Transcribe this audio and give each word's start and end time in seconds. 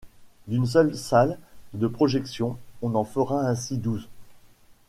D’une 0.47 0.65
seule 0.65 0.97
salle 0.97 1.37
de 1.75 1.85
projection, 1.85 2.57
on 2.81 2.95
en 2.95 3.03
fera 3.05 3.45
ainsi 3.47 3.77
douze. 3.77 4.07